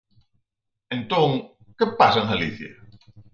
Entón, 0.97 1.29
¿que 1.77 1.85
pasa 1.99 2.19
en 2.23 2.29
Galicia? 2.31 2.71